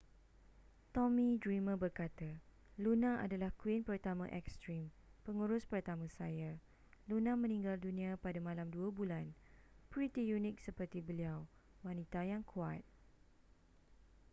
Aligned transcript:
tommy 0.97 1.27
dreamer 1.43 1.75
berkata 1.83 2.31
luna 2.83 3.11
adalah 3.25 3.51
queen 3.61 3.81
pertama 3.89 4.25
ekstrim 4.39 4.83
pengurus 5.25 5.63
pertama 5.73 6.05
saya 6.19 6.51
luna 7.11 7.31
meninggal 7.43 7.75
dunia 7.87 8.11
pada 8.25 8.39
malam 8.47 8.65
dua 8.75 8.89
bulan 8.97 9.25
pretty 9.93 10.23
unik 10.35 10.55
seperti 10.67 10.99
beliau 11.09 11.39
wanita 11.85 12.21
yang 12.31 12.41
kuat 12.51 12.81